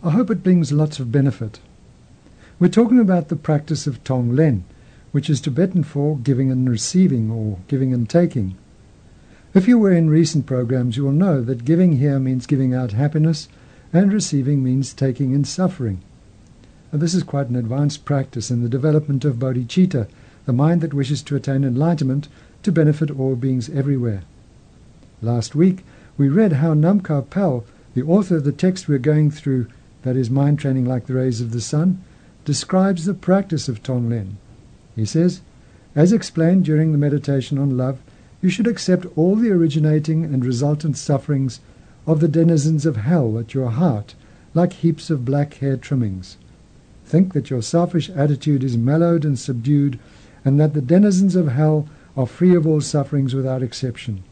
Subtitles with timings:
[0.00, 1.58] I hope it brings lots of benefit.
[2.60, 4.62] We're talking about the practice of Tonglen,
[5.10, 8.54] which is Tibetan for giving and receiving or giving and taking.
[9.54, 12.92] If you were in recent programs, you will know that giving here means giving out
[12.92, 13.48] happiness
[13.92, 16.00] and receiving means taking in suffering.
[16.92, 20.06] Now, this is quite an advanced practice in the development of bodhicitta,
[20.44, 22.28] the mind that wishes to attain enlightenment
[22.62, 24.22] to benefit all beings everywhere.
[25.20, 25.84] Last week,
[26.16, 29.66] we read how Namkha Pel, the author of the text we're going through,
[30.02, 32.02] that is mind training like the rays of the sun,
[32.44, 34.36] describes the practice of Tonglen.
[34.96, 35.40] He says,
[35.94, 37.98] as explained during the meditation on love,
[38.40, 41.60] you should accept all the originating and resultant sufferings
[42.06, 44.14] of the denizens of hell at your heart,
[44.54, 46.36] like heaps of black hair trimmings.
[47.04, 49.98] Think that your selfish attitude is mellowed and subdued,
[50.44, 54.22] and that the denizens of hell are free of all sufferings without exception.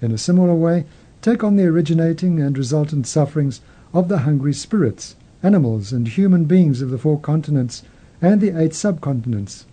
[0.00, 0.84] In a similar way,
[1.22, 3.60] take on the originating and resultant sufferings
[3.96, 7.82] of the hungry spirits, animals, and human beings of the four continents
[8.20, 9.64] and the eight subcontinents,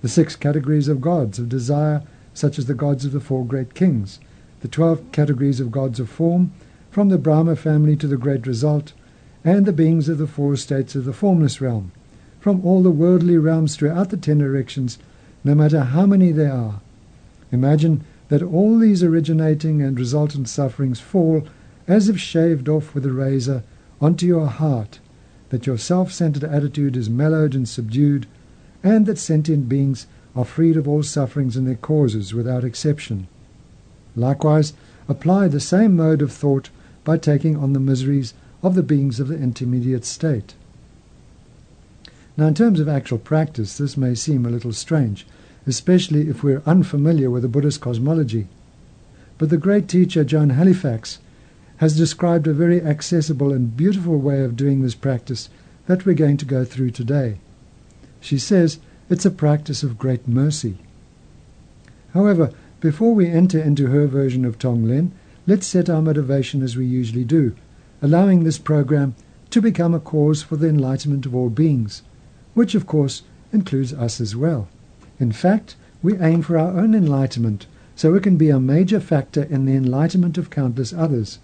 [0.00, 3.74] the six categories of gods of desire, such as the gods of the four great
[3.74, 4.18] kings,
[4.60, 6.50] the twelve categories of gods of form,
[6.90, 8.94] from the Brahma family to the great result,
[9.44, 11.92] and the beings of the four states of the formless realm,
[12.40, 14.98] from all the worldly realms throughout the ten directions,
[15.44, 16.80] no matter how many there are.
[17.52, 21.46] Imagine that all these originating and resultant sufferings fall,
[21.88, 23.62] as if shaved off with a razor,
[24.00, 24.98] onto your heart,
[25.50, 28.26] that your self-centered attitude is mellowed and subdued,
[28.82, 33.26] and that sentient beings are freed of all sufferings and their causes without exception.
[34.14, 34.72] Likewise,
[35.08, 36.70] apply the same mode of thought
[37.04, 40.54] by taking on the miseries of the beings of the intermediate state.
[42.36, 45.26] Now, in terms of actual practice, this may seem a little strange,
[45.66, 48.46] especially if we're unfamiliar with the Buddhist cosmology.
[49.38, 51.18] But the great teacher Joan Halifax
[51.78, 55.48] has described a very accessible and beautiful way of doing this practice
[55.86, 57.38] that we're going to go through today.
[58.20, 58.78] She says
[59.08, 60.78] it's a practice of great mercy.
[62.12, 65.10] However, before we enter into her version of Tonglen,
[65.46, 67.54] let's set our motivation as we usually do,
[68.02, 69.14] allowing this program
[69.50, 72.02] to become a cause for the enlightenment of all beings,
[72.54, 73.22] which of course
[73.52, 74.68] includes us as well.
[75.20, 79.44] In fact, we aim for our own enlightenment so it can be a major factor
[79.44, 81.38] in the enlightenment of countless others.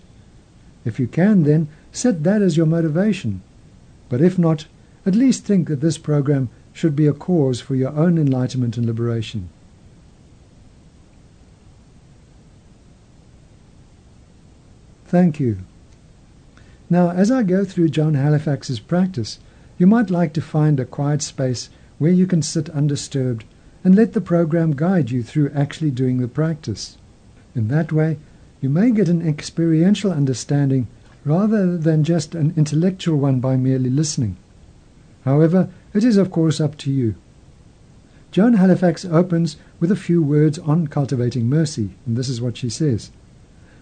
[0.84, 3.42] If you can, then, set that as your motivation.
[4.08, 4.66] But if not,
[5.06, 8.86] at least think that this program should be a cause for your own enlightenment and
[8.86, 9.48] liberation.
[15.06, 15.58] Thank you.
[16.88, 19.38] Now, as I go through Joan Halifax's practice,
[19.76, 21.68] you might like to find a quiet space
[21.98, 23.44] where you can sit undisturbed
[23.84, 26.96] and let the program guide you through actually doing the practice.
[27.54, 28.18] In that way,
[28.62, 30.86] you may get an experiential understanding
[31.24, 34.36] rather than just an intellectual one by merely listening.
[35.24, 37.16] However, it is of course up to you.
[38.30, 42.70] Joan Halifax opens with a few words on cultivating mercy, and this is what she
[42.70, 43.10] says.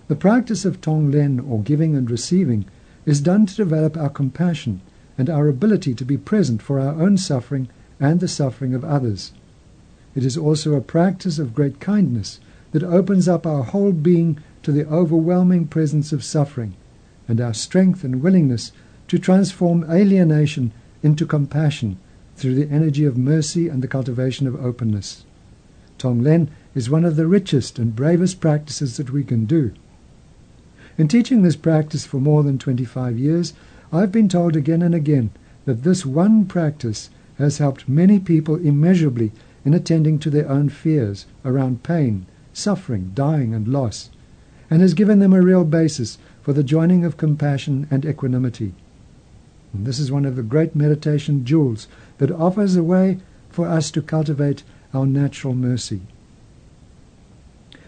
[0.08, 2.64] The practice of Tonglen, or giving and receiving,
[3.04, 4.80] is done to develop our compassion
[5.18, 7.68] and our ability to be present for our own suffering
[8.00, 9.32] and the suffering of others.
[10.14, 12.40] It is also a practice of great kindness
[12.72, 16.74] that opens up our whole being to the overwhelming presence of suffering
[17.26, 18.72] and our strength and willingness
[19.08, 20.72] to transform alienation
[21.02, 21.98] into compassion
[22.36, 25.24] through the energy of mercy and the cultivation of openness.
[25.98, 29.72] Tonglen is one of the richest and bravest practices that we can do.
[30.96, 33.52] In teaching this practice for more than 25 years,
[33.92, 35.30] I've been told again and again
[35.64, 39.32] that this one practice has helped many people immeasurably
[39.64, 44.10] in attending to their own fears around pain, suffering, dying, and loss,
[44.70, 48.72] and has given them a real basis for the joining of compassion and equanimity.
[49.72, 51.86] And this is one of the great meditation jewels
[52.18, 53.18] that offers a way
[53.50, 54.62] for us to cultivate
[54.92, 56.02] our natural mercy.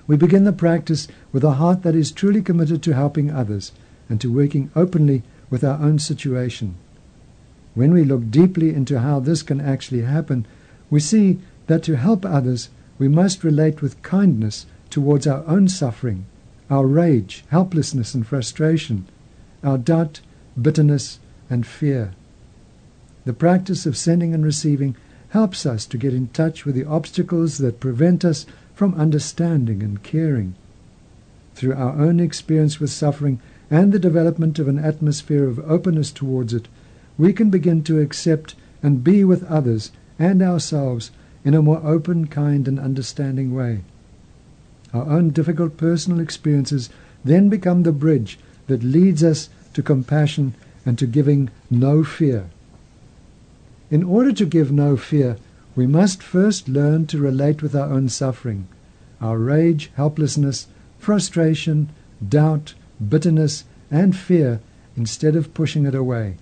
[0.06, 3.72] We begin the practice with a heart that is truly committed to helping others
[4.08, 6.74] and to working openly with our own situation.
[7.74, 10.46] When we look deeply into how this can actually happen,
[10.90, 12.68] we see that to help others,
[13.02, 16.24] we must relate with kindness towards our own suffering,
[16.70, 19.08] our rage, helplessness, and frustration,
[19.64, 20.20] our doubt,
[20.60, 21.18] bitterness,
[21.50, 22.12] and fear.
[23.24, 24.94] The practice of sending and receiving
[25.30, 30.00] helps us to get in touch with the obstacles that prevent us from understanding and
[30.04, 30.54] caring.
[31.56, 36.54] Through our own experience with suffering and the development of an atmosphere of openness towards
[36.54, 36.68] it,
[37.18, 39.90] we can begin to accept and be with others
[40.20, 41.10] and ourselves
[41.44, 43.80] in a more open, kind, and understanding way.
[44.92, 46.90] Our own difficult personal experiences
[47.24, 50.54] then become the bridge that leads us to compassion
[50.84, 52.50] and to giving no fear.
[53.90, 55.36] In order to give no fear,
[55.74, 58.66] we must first learn to relate with our own suffering,
[59.20, 60.66] our rage, helplessness,
[60.98, 61.88] frustration,
[62.26, 62.74] doubt,
[63.08, 64.60] bitterness, and fear
[64.96, 66.36] instead of pushing it away.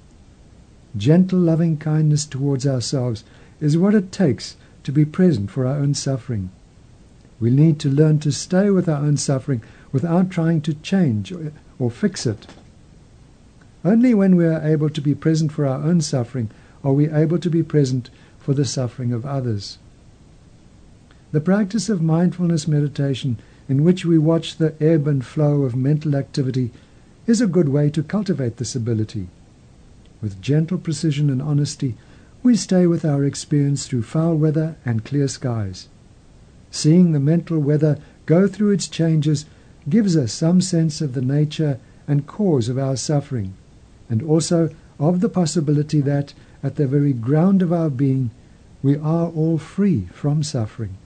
[0.96, 3.22] Gentle, loving kindness towards ourselves
[3.60, 6.50] is what it takes to be present for our own suffering.
[7.38, 9.62] We need to learn to stay with our own suffering
[9.92, 11.32] without trying to change
[11.78, 12.46] or, fix it.
[13.84, 16.50] Only when we are able to be present for our own suffering
[16.84, 19.78] are we able to be present for the suffering of others.
[21.32, 23.38] The practice of mindfulness meditation,
[23.68, 26.72] in which we watch the ebb and flow of mental activity,
[27.26, 29.28] is a good way to cultivate this ability.
[30.20, 31.96] With gentle precision and honesty,
[32.42, 35.88] we stay with our experience through foul weather and clear skies.
[36.70, 39.44] Seeing the mental weather go through its changes
[39.88, 43.54] gives us some sense of the nature and cause of our suffering,
[44.08, 46.32] and also of the possibility that,
[46.62, 48.30] at the very ground of our being,
[48.82, 50.96] we are all free from suffering.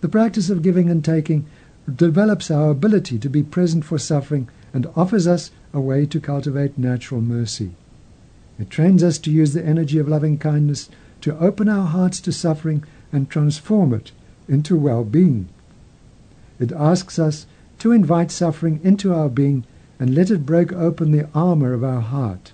[0.00, 1.46] The practice of giving and taking
[1.92, 6.76] develops our ability to be present for suffering and offers us a way to cultivate
[6.76, 7.72] natural mercy.
[8.58, 10.88] It trains us to use the energy of loving kindness
[11.20, 14.12] to open our hearts to suffering and transform it
[14.48, 15.48] into well-being.
[16.58, 17.46] It asks us
[17.80, 19.64] to invite suffering into our being
[19.98, 22.52] and let it break open the armor of our heart.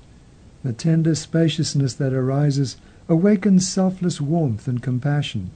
[0.64, 2.76] The tender spaciousness that arises
[3.08, 5.50] awakens selfless warmth and compassion.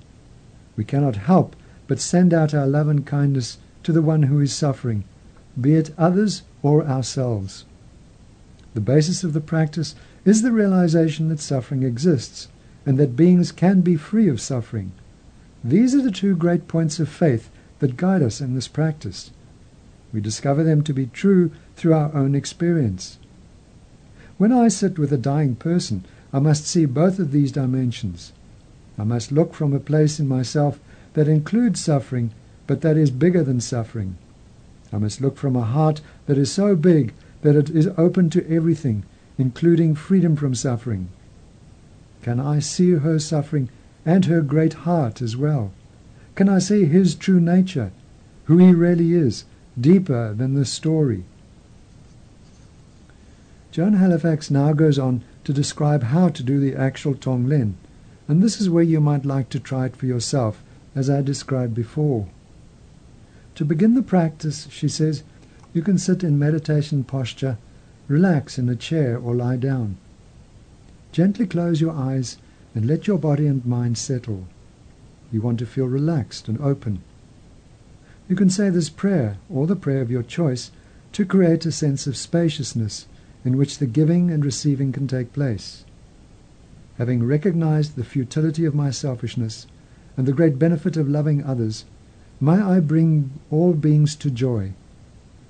[0.76, 1.56] We cannot help
[1.86, 5.04] but send out our love and kindness to the one who is suffering,
[5.60, 7.64] be it others or ourselves.
[8.74, 9.94] The basis of the practice
[10.26, 12.48] is the realization that suffering exists
[12.84, 14.90] and that beings can be free of suffering.
[15.62, 19.30] These are the two great points of faith that guide us in this practice.
[20.12, 23.18] We discover them to be true through our own experience.
[24.36, 28.32] When I sit with a dying person, I must see both of these dimensions.
[28.98, 30.80] I must look from a place in myself
[31.14, 32.32] that includes suffering,
[32.66, 34.16] but that is bigger than suffering.
[34.92, 37.12] I must look from a heart that is so big
[37.42, 39.04] that it is open to everything
[39.38, 41.08] including freedom from suffering?
[42.22, 43.68] Can I see her suffering
[44.04, 45.72] and her great heart as well?
[46.34, 47.92] Can I see his true nature,
[48.44, 49.44] who he really is,
[49.80, 51.24] deeper than the story?
[53.72, 57.74] Joan Halifax now goes on to describe how to do the actual Tonglen,
[58.26, 60.62] and this is where you might like to try it for yourself,
[60.94, 62.26] as I described before.
[63.56, 65.22] To begin the practice, she says,
[65.72, 67.58] you can sit in meditation posture
[68.08, 69.96] Relax in a chair or lie down.
[71.10, 72.38] Gently close your eyes
[72.72, 74.46] and let your body and mind settle.
[75.32, 77.02] You want to feel relaxed and open.
[78.28, 80.70] You can say this prayer, or the prayer of your choice,
[81.12, 83.06] to create a sense of spaciousness
[83.44, 85.84] in which the giving and receiving can take place.
[86.98, 89.66] Having recognized the futility of my selfishness
[90.16, 91.84] and the great benefit of loving others,
[92.40, 94.74] may I bring all beings to joy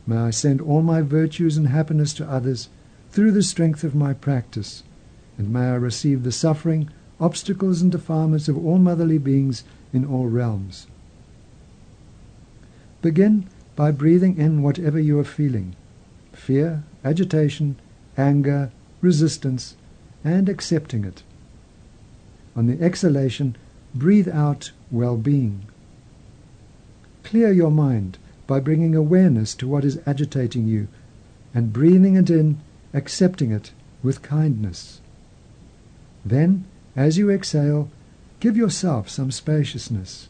[0.06, 2.68] May I send all my virtues and happiness to others
[3.10, 4.84] through the strength of my practice,
[5.36, 10.28] and may I receive the suffering, obstacles, and defilements of all motherly beings in all
[10.28, 10.86] realms.
[13.02, 15.74] Begin by breathing in whatever you are feeling
[16.32, 17.76] fear, agitation,
[18.16, 18.70] anger,
[19.00, 19.74] resistance,
[20.22, 21.22] and accepting it.
[22.54, 23.56] On the exhalation,
[23.94, 25.64] breathe out well being.
[27.24, 30.88] Clear your mind by bringing awareness to what is agitating you
[31.54, 32.60] and breathing it in,
[32.92, 33.72] accepting it
[34.02, 35.00] with kindness.
[36.24, 37.90] Then, as you exhale,
[38.40, 40.28] give yourself some spaciousness.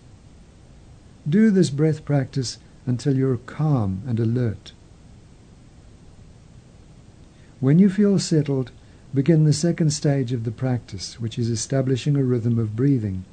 [1.28, 4.72] Do this breath practice until you're calm and alert.
[7.58, 8.70] When you feel settled,
[9.12, 13.24] begin the second stage of the practice, which is establishing a rhythm of breathing.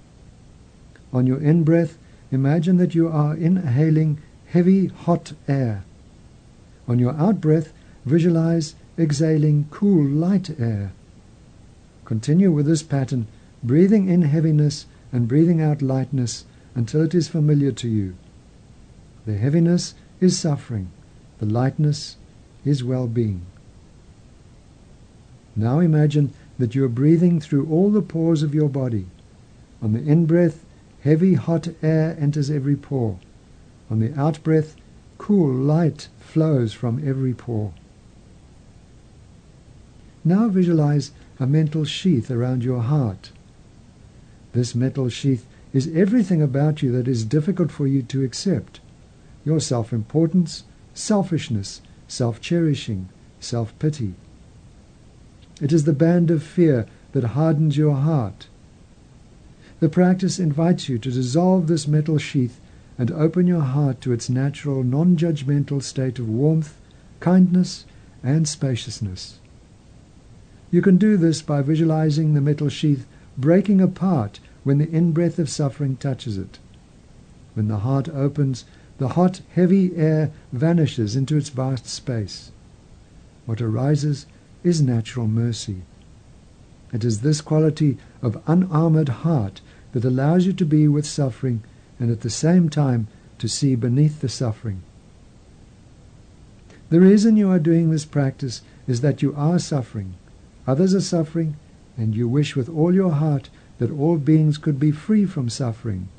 [1.12, 1.98] On your in breath,
[2.32, 4.20] imagine that you are inhaling
[4.54, 5.84] heavy, hot air.
[6.88, 7.74] On your out breath,
[8.06, 10.94] visualize exhaling cool, light air.
[12.06, 13.26] Continue with this pattern,
[13.64, 16.46] breathing in heaviness and breathing out lightness
[16.76, 18.14] until it is familiar to you.
[19.26, 20.92] The heaviness is suffering,
[21.40, 22.18] the lightness
[22.64, 23.42] is well being.
[25.56, 29.08] Now imagine that you are breathing through all the pores of your body.
[29.82, 30.64] On the in-breath,
[31.02, 33.18] heavy hot air enters every pore.
[33.94, 34.76] On the out-breath,
[35.20, 37.76] cool light flows from every pore.
[40.26, 43.30] Now visualize a mental sheath around your heart.
[44.54, 48.80] This metal sheath is everything about you that is difficult for you to accept.
[49.46, 50.64] Your self-importance,
[50.96, 53.10] selfishness, self-cherishing,
[53.40, 54.16] self-pity.
[55.62, 58.48] It is the band of fear that hardens your heart.
[59.82, 62.60] The practice invites you to dissolve this metal sheath
[62.98, 66.76] and open your heart to its natural, non-judgmental state of warmth,
[67.20, 67.86] kindness,
[68.24, 69.40] and spaciousness.
[70.72, 73.06] You can do this by visualizing the metal sheath
[73.38, 76.60] breaking apart when the in-breath of suffering touches it.
[77.54, 78.66] When the heart opens,
[78.98, 82.52] the hot, heavy air vanishes into its vast space.
[83.46, 84.26] What arises
[84.64, 85.82] is natural mercy.
[86.94, 91.64] It is this quality of unarmored heart that allows you to be with suffering
[92.04, 93.08] and at the same time
[93.38, 94.82] to see beneath the suffering.
[96.90, 100.16] The reason you are doing this practice is that you are suffering.
[100.68, 101.56] Others are suffering,
[101.96, 106.10] and you wish with all your heart that all beings could be free from suffering.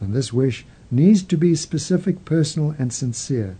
[0.00, 3.56] And this wish needs to be specific, personal, and sincere.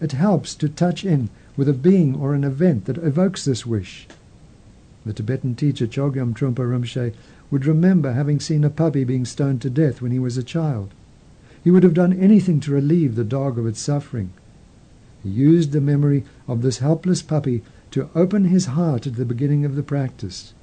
[0.00, 4.08] It helps to touch in with a being or an event that evokes this wish.
[5.06, 7.14] The Tibetan teacher Chogyam Trungpa Rinpoche
[7.50, 10.92] would remember having seen a puppy being stoned to death when he was a child.
[11.64, 14.32] He would have done anything to relieve the dog of its suffering.
[15.22, 19.64] He used the memory of this helpless puppy to open his heart at the beginning
[19.64, 20.54] of the practice.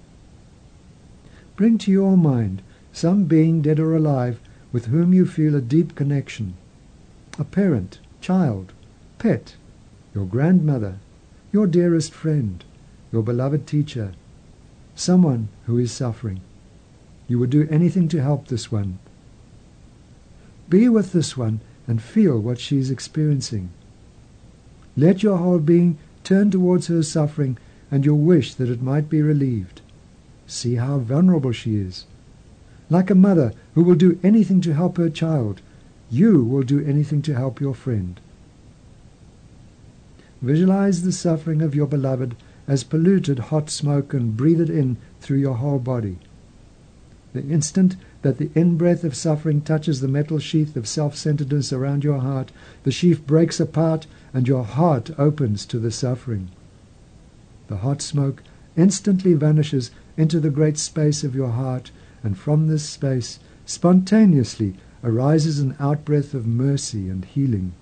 [1.55, 2.61] Bring to your mind
[2.93, 4.39] some being dead or alive
[4.71, 6.55] with whom you feel a deep connection.
[7.39, 8.73] A parent, child,
[9.17, 9.55] pet,
[10.13, 10.99] your grandmother,
[11.51, 12.63] your dearest friend,
[13.11, 14.13] your beloved teacher,
[14.95, 16.41] someone who is suffering.
[17.27, 18.99] You would do anything to help this one.
[20.69, 23.69] Be with this one and feel what she is experiencing.
[24.97, 27.57] Let your whole being turn towards her suffering
[27.91, 29.81] and your wish that it might be relieved.
[30.47, 32.05] See how vulnerable she is.
[32.89, 35.61] Like a mother who will do anything to help her child,
[36.09, 38.19] you will do anything to help your friend.
[40.41, 42.35] Visualize the suffering of your beloved
[42.67, 46.17] as polluted hot smoke and breathe it in through your whole body.
[47.35, 52.19] The instant that the in-breath of suffering touches the metal sheath of self-centeredness around your
[52.19, 56.47] heart, the sheath breaks apart and your heart opens to the suffering.
[57.67, 58.41] The hot smoke
[58.77, 61.91] instantly vanishes into the great space of your heart,
[62.23, 67.73] and from this space spontaneously arises an outbreath of mercy and healing.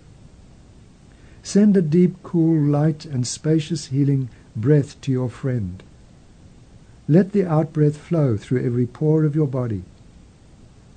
[1.43, 5.83] Send a deep, cool, light, and spacious healing breath to your friend.
[7.07, 9.83] Let the outbreath flow through every pore of your body.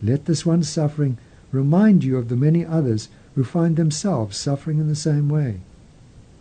[0.03, 1.19] Let this one suffering
[1.51, 5.61] remind you of the many others who find themselves suffering in the same way.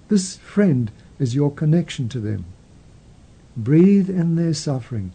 [0.08, 2.46] This friend is your connection to them.
[3.58, 5.12] Breathe in their suffering.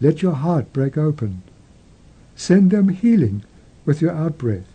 [0.00, 1.42] Let your heart break open.
[2.34, 3.44] Send them healing
[3.84, 4.66] with your outbreath.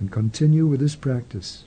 [0.00, 1.64] And continue with this practice.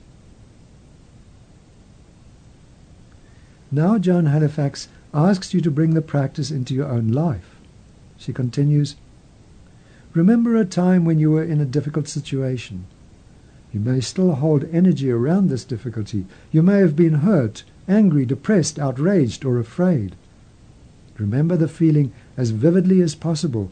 [3.72, 7.56] Now Joan Halifax asks you to bring the practice into your own life.
[8.18, 8.96] She continues,
[10.14, 12.86] Remember a time when you were in a difficult situation.
[13.72, 16.26] You may still hold energy around this difficulty.
[16.52, 20.16] You may have been hurt, angry, depressed, outraged, or afraid.
[21.18, 23.72] Remember the feeling as vividly as possible.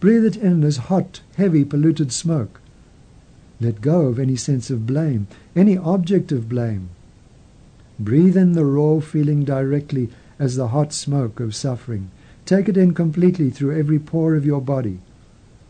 [0.00, 2.60] Breathe it in as hot, heavy, polluted smoke.
[3.60, 6.90] Let go of any sense of blame, any object of blame.
[7.98, 12.10] Breathe in the raw feeling directly as the hot smoke of suffering.
[12.44, 15.00] Take it in completely through every pore of your body.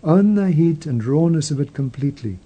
[0.04, 2.38] Own the heat and rawness of it completely.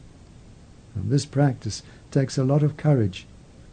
[0.94, 3.26] And this practice takes a lot of courage.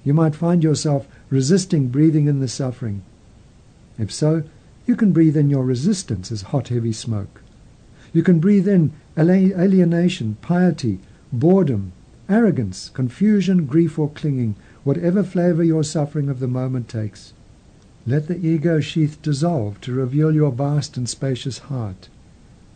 [0.04, 3.04] You might find yourself resisting breathing in the suffering.
[3.98, 4.44] If so,
[4.86, 7.42] you can breathe in your resistance as hot, heavy smoke.
[8.14, 11.00] You can breathe in alienation, piety,
[11.32, 11.92] boredom,
[12.30, 17.34] arrogance, confusion, grief, or clinging, whatever flavor your suffering of the moment takes.
[18.10, 22.08] Let the ego sheath dissolve to reveal your vast and spacious heart.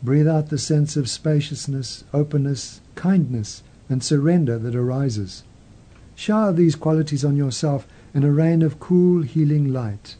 [0.04, 5.44] Breathe out the sense of spaciousness, openness, kindness, and surrender that arises.
[6.16, 10.18] Shower these qualities on yourself in a rain of cool, healing light.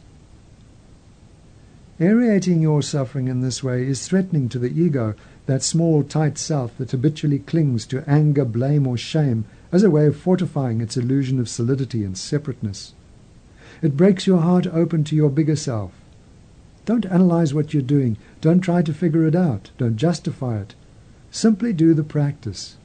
[2.00, 5.14] Aerating your suffering in this way is threatening to the ego,
[5.44, 10.06] that small, tight self that habitually clings to anger, blame, or shame as a way
[10.06, 12.94] of fortifying its illusion of solidity and separateness.
[13.82, 15.92] It breaks your heart open to your bigger self.
[16.84, 18.16] Don't analyze what you're doing.
[18.40, 19.70] Don't try to figure it out.
[19.76, 20.74] Don't justify it.
[21.30, 22.76] Simply do the practice.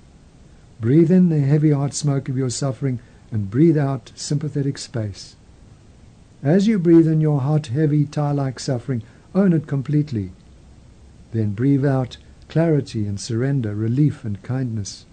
[0.81, 2.99] Breathe in the heavy heart smoke of your suffering
[3.31, 5.35] and breathe out sympathetic space.
[6.43, 10.31] As you breathe in your hot, heavy, tar-like suffering, own it completely.
[11.31, 15.05] Then breathe out clarity and surrender, relief and kindness.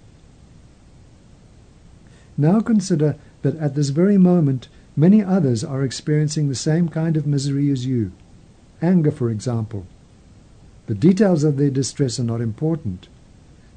[2.36, 7.26] Now consider that at this very moment many others are experiencing the same kind of
[7.26, 8.12] misery as you.
[8.80, 9.86] Anger, for example.
[10.86, 13.08] The details of their distress are not important.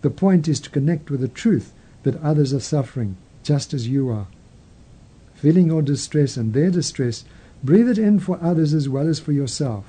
[0.01, 4.09] The point is to connect with the truth that others are suffering just as you
[4.09, 4.27] are.
[5.33, 7.23] Feeling your distress and their distress,
[7.63, 9.85] breathe it in for others as well as for yourself.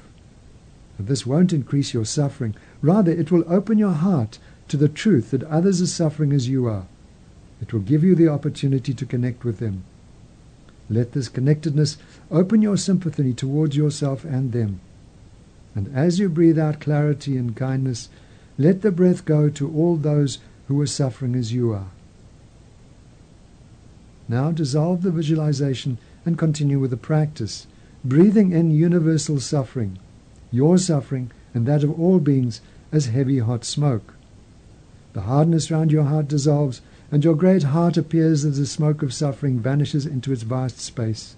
[0.99, 2.55] this won't increase your suffering.
[2.83, 6.67] Rather, it will open your heart to the truth that others are suffering as you
[6.67, 6.87] are.
[7.61, 9.85] It will give you the opportunity to connect with them.
[10.91, 11.99] Let this connectedness
[12.31, 14.81] open your sympathy towards yourself and them.
[15.75, 18.09] And as you breathe out clarity and kindness,
[18.57, 21.89] let the breath go to all those who are suffering as you are.
[24.29, 27.67] Now dissolve the visualization and continue with the practice,
[28.05, 29.99] breathing in universal suffering,
[30.51, 32.61] your suffering and that of all beings
[32.93, 34.15] as heavy hot smoke.
[35.13, 39.15] The hardness round your heart dissolves, and your great heart appears as the smoke of
[39.15, 41.37] suffering vanishes into its vast space.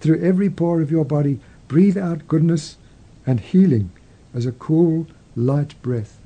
[0.00, 2.76] Through every pore of your body, breathe out goodness
[3.26, 3.90] and healing
[4.34, 6.18] as a cool, light breath.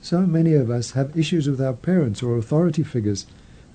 [0.00, 3.26] So many of us have issues with our parents or authority figures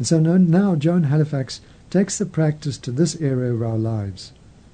[0.01, 1.61] and so now Joan Halifax
[1.91, 4.31] takes the practice to this area of our lives.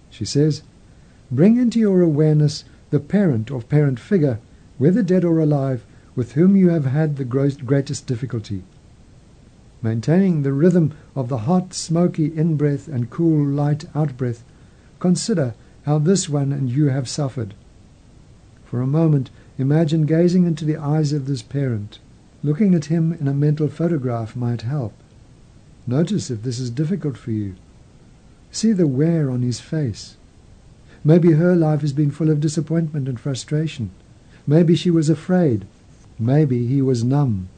[0.09, 0.61] She says,
[1.29, 4.39] Bring into your awareness the parent or parent figure,
[4.77, 5.85] whether dead or alive,
[6.17, 8.63] with whom you have had the greatest difficulty.
[9.83, 14.43] Maintaining the rhythm of the hot, smoky in-breath and cool, light out-breath,
[14.99, 15.53] consider
[15.85, 17.53] how this one and you have suffered.
[18.65, 21.99] For a moment, imagine gazing into the eyes of this parent.
[22.41, 24.93] Looking at him in a mental photograph might help.
[25.85, 27.53] Notice if this is difficult for you.
[28.51, 30.17] See the wear on his face.
[31.03, 33.91] Maybe her life has been full of disappointment and frustration.
[34.47, 35.67] Maybe she was afraid.
[36.19, 37.49] Maybe he was numb.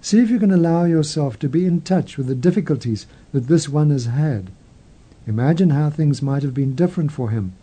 [0.00, 3.68] See if you can allow yourself to be in touch with the difficulties that this
[3.68, 4.50] one has had.
[5.26, 7.54] Imagine how things might have been different for him.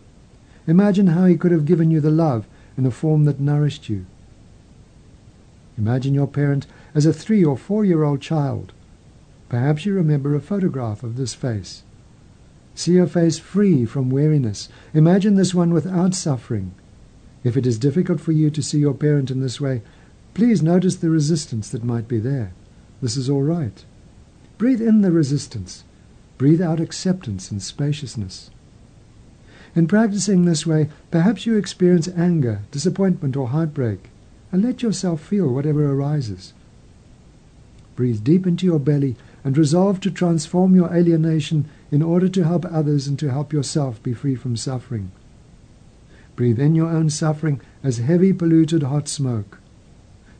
[0.66, 2.46] Imagine how he could have given you the love
[2.76, 4.06] in a form that nourished you.
[5.78, 8.72] Imagine your parent as a three or four year old child
[9.54, 11.84] Perhaps you remember a photograph of this face.
[12.74, 14.68] See a face free from weariness.
[14.92, 16.74] Imagine this one without suffering.
[17.44, 19.82] If it is difficult for you to see your parent in this way,
[20.34, 22.52] please notice the resistance that might be there.
[23.00, 23.84] This is all right.
[24.58, 25.84] Breathe in the resistance.
[26.36, 28.50] Breathe out acceptance and spaciousness.
[29.74, 34.10] In practicing this way, perhaps you experience anger, disappointment, or heartbreak,
[34.52, 36.52] and let yourself feel whatever arises.
[37.96, 42.64] Breathe deep into your belly and resolve to transform your alienation in order to help
[42.66, 45.10] others and to help yourself be free from suffering.
[46.36, 49.58] Breathe in your own suffering as heavy, polluted, hot smoke.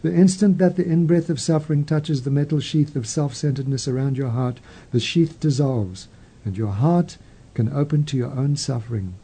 [0.04, 4.28] The instant that the in-breath of suffering touches the metal sheath of self-centeredness around your
[4.28, 6.08] heart, the sheath dissolves,
[6.44, 7.16] and your heart
[7.54, 9.14] can open to your own suffering.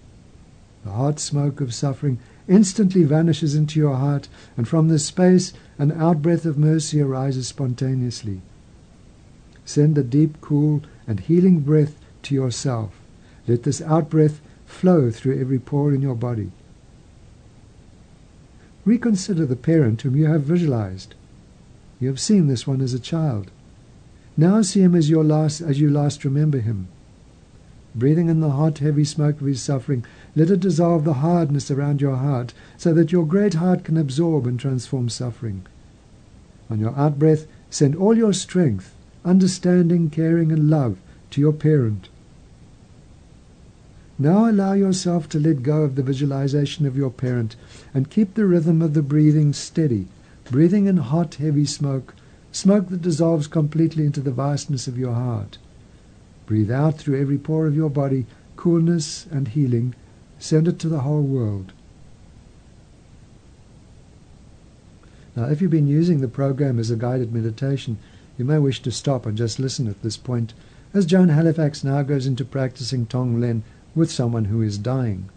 [0.84, 5.92] The hot smoke of suffering instantly vanishes into your heart, and from this space an
[5.92, 8.40] outbreath of mercy arises spontaneously.
[9.66, 12.98] Send a deep, cool, and healing breath to yourself.
[13.46, 16.52] Let this outbreath flow through every pore in your body.
[18.90, 21.14] Reconsider the parent whom you have visualized.
[22.00, 23.52] You have seen this one as a child.
[24.36, 26.88] Now see him as, your last, as you last remember him.
[27.94, 32.00] Breathing in the hot, heavy smoke of his suffering, let it dissolve the hardness around
[32.00, 35.64] your heart so that your great heart can absorb and transform suffering.
[36.68, 40.98] On your outbreath, send all your strength understanding, caring, and love
[41.30, 42.08] to your parent.
[44.20, 47.56] Now allow yourself to let go of the visualization of your parent
[47.94, 50.08] and keep the rhythm of the breathing steady,
[50.44, 52.14] breathing in hot, heavy smoke,
[52.52, 55.56] smoke that dissolves completely into the vastness of your heart.
[56.44, 59.94] Breathe out through every pore of your body coolness and healing.
[60.38, 61.72] Send it to the whole world.
[65.34, 67.96] Now, if you've been using the program as a guided meditation,
[68.36, 70.52] you may wish to stop and just listen at this point,
[70.92, 73.62] as Joan Halifax now goes into practicing Tonglen
[73.94, 75.28] with someone who is dying.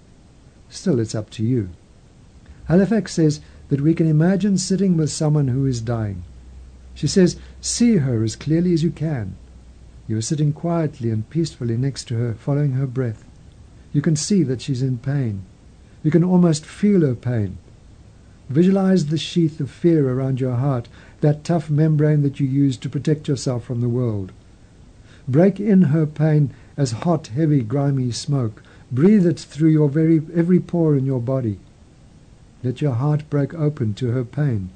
[0.69, 1.69] Still, it's up to you.
[2.65, 6.23] Halifax says that we can imagine sitting with someone who is dying.
[6.95, 9.35] She says, see her as clearly as you can.
[10.07, 13.23] You are sitting quietly and peacefully next to her, following her breath.
[13.91, 15.45] You can see that she's in pain.
[16.03, 17.57] You can almost feel her pain.
[18.49, 20.87] Visualize the sheath of fear around your heart,
[21.21, 24.33] that tough membrane that you use to protect yourself from the world.
[25.27, 28.63] Break in her pain as hot, heavy, grimy smoke.
[28.91, 31.59] Breathe it through your very every pore in your body.
[32.63, 34.69] Let your heart break open to her pain.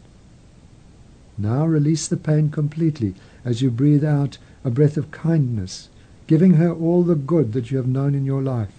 [1.38, 3.14] Now release the pain completely
[3.46, 5.90] as you breathe out a breath of kindness,
[6.26, 8.74] giving her all the good that you have known in your life.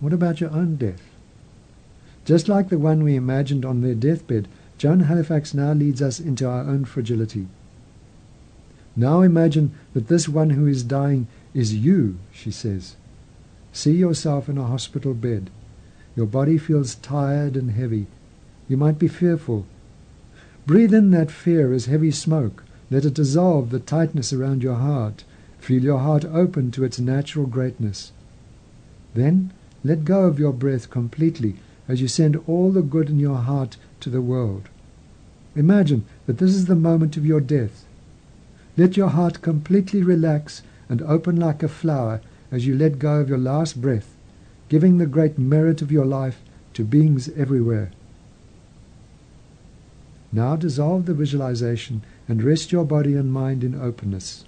[0.00, 1.02] What about your own death?
[2.24, 4.48] Just like the one we imagined on their deathbed,
[4.78, 7.48] Joan Halifax now leads us into our own fragility.
[8.96, 12.96] Now imagine that this one who is dying is you, she says.
[13.72, 15.50] See yourself in a hospital bed.
[16.16, 18.06] Your body feels tired and heavy.
[18.68, 19.66] You might be fearful.
[20.66, 22.64] Breathe in that fear as heavy smoke.
[22.90, 25.24] Let it dissolve the tightness around your heart.
[25.58, 28.12] Feel your heart open to its natural greatness.
[29.14, 29.52] Then
[29.82, 31.56] let go of your breath completely
[31.88, 34.68] as you send all the good in your heart to the world.
[35.56, 37.84] Imagine that this is the moment of your death.
[38.76, 43.28] Let your heart completely relax and open like a flower as you let go of
[43.28, 44.14] your last breath,
[44.68, 46.40] giving the great merit of your life
[46.74, 47.92] to beings everywhere.
[50.32, 54.44] Now dissolve the visualization and rest your body and mind in openness.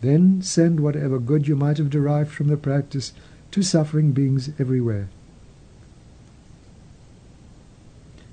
[0.00, 3.12] Then send whatever good you might have derived from the practice
[3.50, 5.08] to suffering beings everywhere.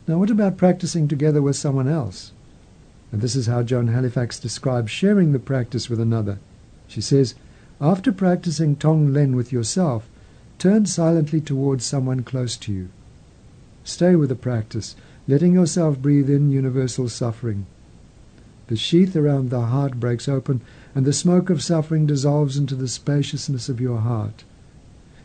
[0.08, 2.32] Now, what about practicing together with someone else?
[3.12, 6.40] And this is how Joan Halifax describes sharing the practice with another.
[6.88, 7.36] She says,
[7.82, 10.08] After practicing Tonglen with yourself,
[10.58, 12.90] turn silently towards someone close to you.
[13.84, 14.96] Stay with the practice,
[15.28, 17.66] letting yourself breathe in universal suffering.
[18.68, 20.62] The sheath around the heart breaks open,
[20.94, 24.44] and the smoke of suffering dissolves into the spaciousness of your heart.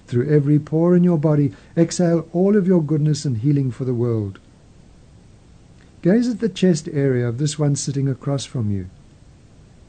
[0.06, 3.94] Through every pore in your body, exhale all of your goodness and healing for the
[3.94, 4.38] world.
[6.04, 8.90] Gaze at the chest area of this one sitting across from you.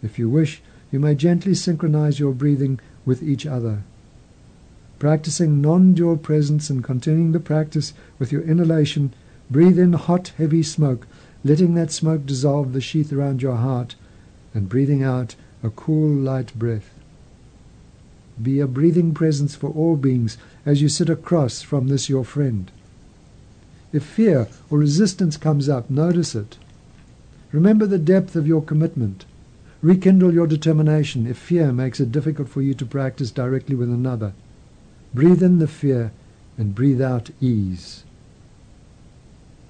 [0.02, 3.84] If you wish, you may gently synchronize your breathing with each other.
[4.98, 9.14] Practicing non-dual presence and continuing the practice with your inhalation,
[9.52, 11.06] breathe in hot, heavy smoke,
[11.44, 13.96] letting that smoke dissolve the sheath around your heart,
[14.54, 16.98] and breathing out a cool, light breath.
[18.42, 22.72] Be a breathing presence for all beings as you sit across from this your friend.
[23.96, 26.58] If fear or resistance comes up, notice it.
[27.54, 29.24] Remember the depth of your commitment.
[29.82, 34.34] Rekindle your determination if fear makes it difficult for you to practice directly with another.
[35.14, 36.12] Breathe in the fear
[36.58, 38.04] and breathe out ease.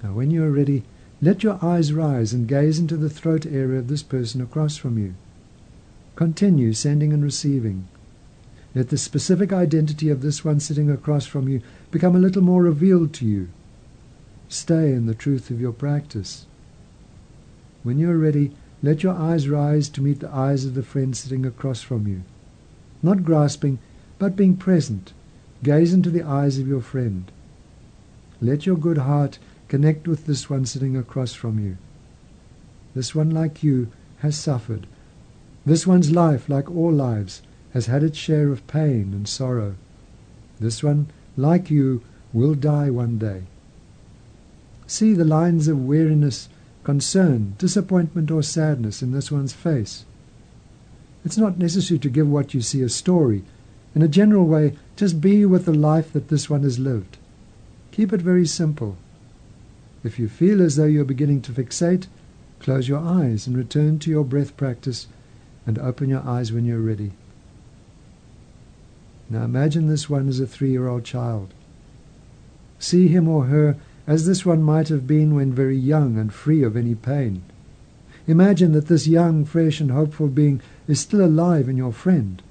[0.02, 0.82] Now, when you are ready,
[1.22, 4.98] let your eyes rise and gaze into the throat area of this person across from
[4.98, 5.14] you.
[6.16, 7.86] Continue sending and receiving.
[8.74, 11.62] Let the specific identity of this one sitting across from you
[11.92, 13.50] become a little more revealed to you.
[14.48, 16.46] Stay in the truth of your practice.
[17.82, 21.16] When you are ready, let your eyes rise to meet the eyes of the friend
[21.16, 22.22] sitting across from you.
[23.02, 23.78] Not grasping,
[24.18, 25.12] but being present.
[25.62, 27.30] Gaze into the eyes of your friend.
[28.40, 31.78] Let your good heart connect with this one sitting across from you.
[32.94, 34.86] This one, like you, has suffered.
[35.64, 39.74] This one's life, like all lives, has had its share of pain and sorrow.
[40.60, 43.42] This one, like you, will die one day.
[44.86, 46.48] See the lines of weariness,
[46.84, 50.04] concern, disappointment, or sadness in this one's face.
[51.24, 53.42] It's not necessary to give what you see a story.
[53.94, 57.16] In a general way, just be with the life that this one has lived.
[57.90, 58.96] Keep it very simple.
[60.04, 62.06] If you feel as though you are beginning to fixate,
[62.60, 65.08] close your eyes and return to your breath practice
[65.66, 67.12] and open your eyes when you're ready.
[69.28, 71.52] Now imagine this one as a three-year-old child.
[72.78, 76.62] See him or her as this one might have been when very young and free
[76.62, 77.42] of any pain.
[78.26, 82.42] Imagine that this young, fresh, and hopeful being is still alive in your friend.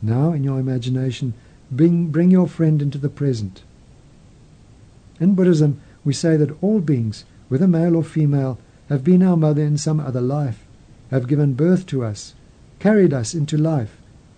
[0.00, 1.34] Now, in your imagination,
[1.70, 3.62] bring, bring your friend into the present.
[5.20, 9.62] In Buddhism, we say that all beings, whether male or female, have been our mother
[9.62, 10.64] in some other life,
[11.10, 12.34] have given birth to us,
[12.78, 13.96] carried us into life,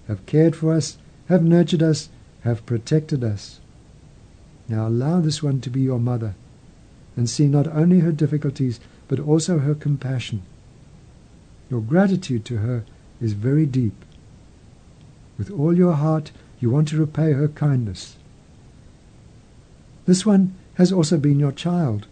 [0.08, 0.96] have cared for us,
[1.28, 2.08] have nurtured us,
[2.42, 3.60] have protected us.
[4.70, 6.36] Now allow this one to be your mother,
[7.16, 8.78] and see not only her difficulties,
[9.08, 10.42] but also her compassion.
[11.68, 12.84] Your gratitude to her
[13.20, 14.04] is very deep.
[15.36, 16.30] With all your heart,
[16.60, 18.14] you want to repay her kindness.
[20.06, 22.06] This one has also been your child.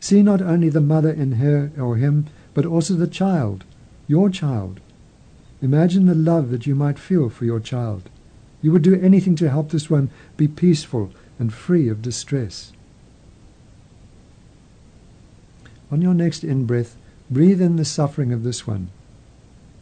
[0.00, 3.64] See not only the mother in her or him, but also the child,
[4.08, 4.80] your child.
[5.60, 8.08] Imagine the love that you might feel for your child.
[8.62, 11.12] You would do anything to help this one be peaceful
[11.42, 12.70] and free of distress.
[15.90, 16.94] On your next in-breath,
[17.28, 18.90] breathe in the suffering of this one.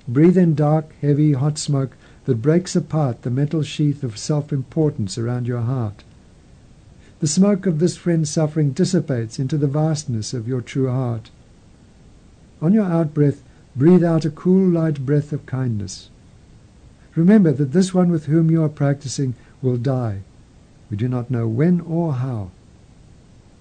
[0.08, 5.46] Breathe in dark, heavy, hot smoke that breaks apart the metal sheath of self-importance around
[5.46, 6.02] your heart.
[7.18, 11.28] The smoke of this friend's suffering dissipates into the vastness of your true heart.
[12.62, 13.42] On your out-breath,
[13.76, 16.08] breathe out a cool, light breath of kindness.
[17.14, 20.22] Remember that this one with whom you are practicing will die.
[20.90, 22.50] We do not know when or how.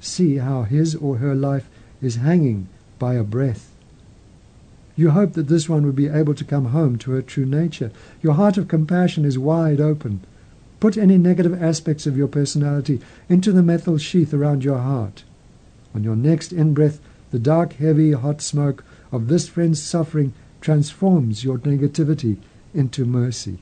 [0.01, 1.69] See how his or her life
[2.01, 3.71] is hanging by a breath.
[4.95, 7.91] You hope that this one would be able to come home to her true nature.
[8.21, 10.21] Your heart of compassion is wide open.
[10.79, 15.23] Put any negative aspects of your personality into the metal sheath around your heart.
[15.93, 16.99] On your next in-breath,
[17.31, 22.37] the dark, heavy, hot smoke of this friend's suffering transforms your negativity
[22.73, 23.59] into mercy.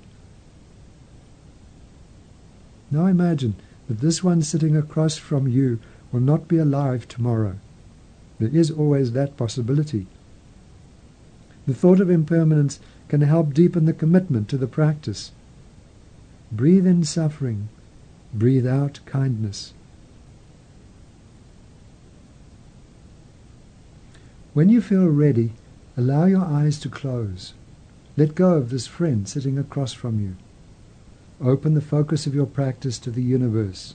[2.90, 3.56] Now imagine
[3.88, 5.80] that this one sitting across from you
[6.12, 7.58] will not be alive tomorrow.
[8.40, 10.08] There is always that possibility.
[11.66, 15.32] The thought of impermanence can help deepen the commitment to the practice.
[16.52, 17.68] Breathe in suffering,
[18.34, 19.74] breathe out kindness.
[24.54, 25.52] When you feel ready,
[25.96, 27.54] allow your eyes to close.
[28.16, 30.36] Let go of this friend sitting across from you.
[31.42, 33.94] Open the focus of your practice to the universe.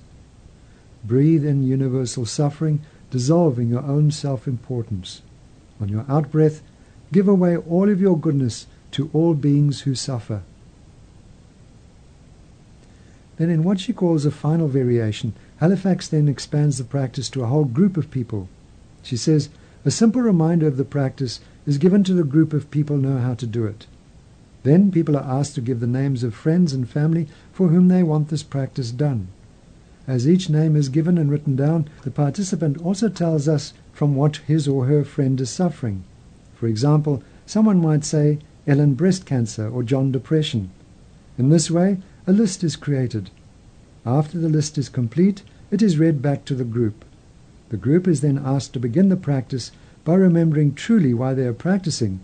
[1.04, 5.22] Breathe in universal suffering dissolving your own self-importance.
[5.80, 6.62] On your out-breath,
[7.12, 10.42] give away all of your goodness to all beings who suffer.
[13.36, 17.46] Then in what she calls a final variation, Halifax then expands the practice to a
[17.46, 18.48] whole group of people.
[19.02, 19.48] She says,
[19.84, 23.34] a simple reminder of the practice is given to the group if people know how
[23.34, 23.86] to do it.
[24.62, 28.02] Then people are asked to give the names of friends and family for whom they
[28.02, 29.28] want this practice done.
[30.06, 34.36] As each name is given and written down, the participant also tells us from what
[34.48, 36.04] his or her friend is suffering.
[36.54, 40.70] For example, someone might say Ellen breast cancer or John depression.
[41.38, 43.30] In this way, a list is created.
[44.06, 47.04] After the list is complete, it is read back to the group.
[47.70, 49.72] The group is then asked to begin the practice
[50.04, 52.20] by remembering truly why they are practicing.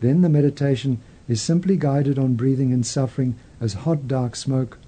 [0.00, 4.78] Then the meditation is simply guided on breathing in suffering as hot dark smoke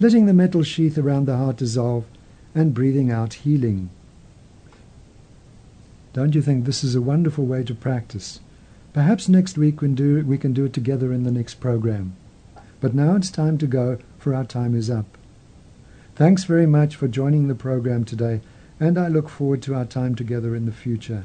[0.00, 2.06] letting the metal sheath around the heart dissolve
[2.54, 3.90] and breathing out healing.
[6.14, 8.40] Don't you think this is a wonderful way to practice?
[8.94, 12.16] Perhaps next week we can do, we can do it together in the next program.
[12.80, 15.18] But now it's time to go, for our time is up.
[16.16, 18.40] Thanks very much for joining the program today,
[18.80, 21.24] and I look forward to our time together in the future.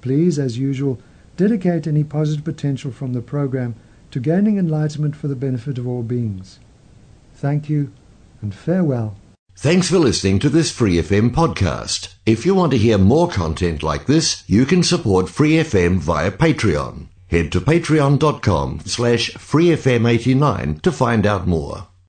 [0.00, 1.00] Please, as usual,
[1.36, 3.74] dedicate any positive potential from the program
[4.10, 6.58] to gaining enlightenment for the benefit of all beings.
[7.34, 7.92] Thank you
[8.40, 9.16] and farewell.
[9.56, 12.14] Thanks for listening to this Free FM podcast.
[12.24, 16.30] If you want to hear more content like this, you can support Free FM via
[16.30, 17.08] Patreon.
[17.28, 21.88] Head to patreon.com slash freefm89 to find out more.